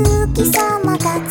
[0.00, 1.21] 月様が